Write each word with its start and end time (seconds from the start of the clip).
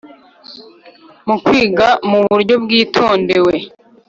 mu 1.27 1.35
kwiga 1.45 1.87
mu 2.09 2.19
buryo 2.29 2.55
bwitondewe 2.63 3.53